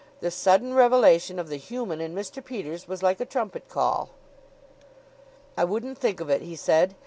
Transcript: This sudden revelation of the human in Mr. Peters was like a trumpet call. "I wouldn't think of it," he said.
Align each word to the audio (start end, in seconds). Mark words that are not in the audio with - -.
This 0.19 0.33
sudden 0.33 0.73
revelation 0.73 1.37
of 1.37 1.47
the 1.47 1.57
human 1.57 2.01
in 2.01 2.15
Mr. 2.15 2.43
Peters 2.43 2.87
was 2.87 3.03
like 3.03 3.19
a 3.19 3.23
trumpet 3.25 3.69
call. 3.69 4.09
"I 5.55 5.63
wouldn't 5.63 5.99
think 5.99 6.19
of 6.19 6.27
it," 6.31 6.41
he 6.41 6.55
said. 6.55 6.95